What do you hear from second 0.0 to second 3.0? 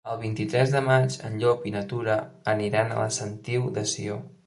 El vint-i-tres de maig en Llop i na Tura aniran